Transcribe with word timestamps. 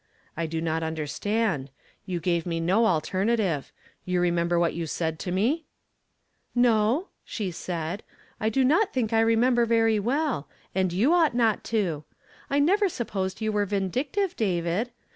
"I 0.35 0.47
do 0.47 0.61
not 0.61 0.81
understand; 0.81 1.69
you 2.07 2.19
gave 2.19 2.47
me 2.47 2.57
n 2.57 2.65
dterna 2.65 3.37
tive. 3.37 3.71
You 4.03 4.19
remember 4.19 4.57
what 4.57 4.73
you 4.73 4.87
said 4.87 5.19
to 5.19 5.29
n 5.29 5.35
'''''•No," 6.57 7.09
she 7.23 7.51
said. 7.51 8.01
"I 8.39 8.49
do 8.49 8.63
not 8.65 8.95
thiiik 8.95 9.13
I 9.13 9.21
reinend* 9.23 9.59
r 9.59 9.65
very 9.67 9.99
well; 9.99 10.47
and} 10.73 10.91
ou 10.95 11.13
ought 11.13 11.35
not 11.35 11.63
to. 11.65 12.03
I 12.49 12.57
never 12.57 12.89
sui) 12.89 13.05
posed 13.05 13.41
you 13.41 13.51
were 13.51 13.67
vhidictive, 13.67 14.35
David. 14.35 14.89